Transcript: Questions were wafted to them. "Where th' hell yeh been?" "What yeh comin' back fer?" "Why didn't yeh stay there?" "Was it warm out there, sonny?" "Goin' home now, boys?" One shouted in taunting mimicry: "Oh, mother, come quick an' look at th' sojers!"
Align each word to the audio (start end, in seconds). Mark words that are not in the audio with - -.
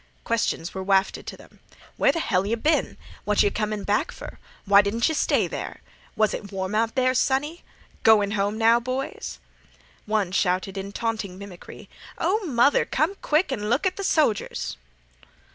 Questions 0.23 0.73
were 0.73 0.81
wafted 0.81 1.27
to 1.27 1.37
them. 1.37 1.59
"Where 1.95 2.11
th' 2.11 2.15
hell 2.15 2.43
yeh 2.43 2.55
been?" 2.55 2.97
"What 3.23 3.43
yeh 3.43 3.51
comin' 3.51 3.83
back 3.83 4.11
fer?" 4.11 4.39
"Why 4.65 4.81
didn't 4.81 5.07
yeh 5.07 5.13
stay 5.13 5.45
there?" 5.45 5.81
"Was 6.15 6.33
it 6.33 6.51
warm 6.51 6.73
out 6.73 6.95
there, 6.95 7.13
sonny?" 7.13 7.61
"Goin' 8.01 8.31
home 8.31 8.57
now, 8.57 8.79
boys?" 8.79 9.37
One 10.07 10.31
shouted 10.31 10.75
in 10.75 10.91
taunting 10.91 11.37
mimicry: 11.37 11.87
"Oh, 12.17 12.43
mother, 12.47 12.83
come 12.83 13.13
quick 13.21 13.51
an' 13.51 13.69
look 13.69 13.85
at 13.85 13.95
th' 13.95 14.03
sojers!" 14.03 14.75